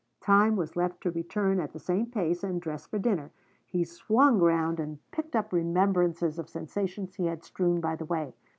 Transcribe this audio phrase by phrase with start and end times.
[0.23, 3.29] Time was left to return at the same pace and dress for dinner;
[3.67, 8.33] he swung round and picked up remembrances of sensations he had strewn by the way.